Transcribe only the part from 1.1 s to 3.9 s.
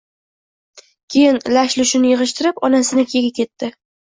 Keyin lash-lushini yig`ishtirib, onasinikiga ketdi